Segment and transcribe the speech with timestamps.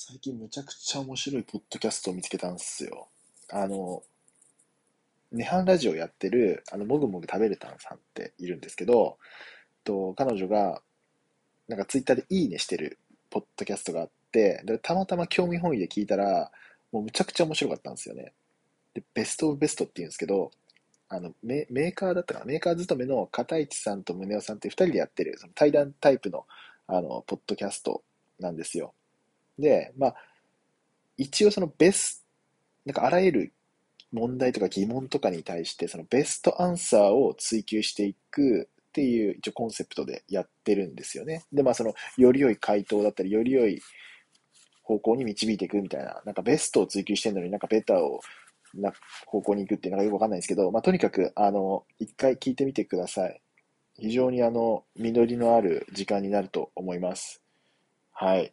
[0.00, 3.08] 最近むちゃくちゃ面白いポッドキャストを見つけたんですよ。
[3.50, 4.04] あの、
[5.32, 9.18] ネハンラジオやってる、あの、もぐもぐ食べるたんさんっているんですけど、
[9.82, 10.82] と、彼女が、
[11.66, 16.52] なんかツイッターでいいねしてるポッドキャストがあって、で、たまたま興味本位で聞いたら、
[16.92, 18.32] もうむちゃくちゃ面白かったんですよね。
[18.94, 20.52] で、ベストオブベストって言うんですけど、
[21.08, 22.46] あの、メメーカーだったかな？
[22.46, 26.46] メーカー勤めの片市さんと宗男さんって二人でやってる、その対談タイプの、
[26.86, 28.04] あの、ポッドキャスト
[28.38, 28.94] なんですよ。
[29.58, 30.14] で、まあ、
[31.16, 32.24] 一応そのベス、
[32.84, 33.52] なんかあらゆる
[34.12, 41.44] 問題とか疑問とかに対して、そのベストアンサーを追求していくっていう一応コンセプトでやってるんですよね。
[41.52, 43.80] で、まあその、より良い回答だったり、より良い
[44.82, 48.20] 方向に導いていくみたいな、なんかベストを追求してるのになんかベターを
[48.74, 48.92] な
[49.26, 53.40] 方向に行くっていうのがよくわかんないんですけど、まあとにかく、あの、一回聞いてみてください。
[53.98, 57.42] 非常にあの、実りのある時間になると思います。
[58.12, 58.52] はい。